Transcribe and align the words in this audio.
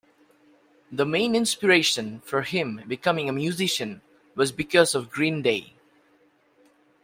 The 0.91 1.05
main 1.05 1.35
inspiration 1.35 2.21
for 2.25 2.41
him 2.41 2.81
becoming 2.87 3.29
a 3.29 3.33
musician 3.33 4.01
was 4.33 4.51
because 4.51 4.95
of 4.95 5.11
Green 5.11 5.43
Day. 5.43 5.75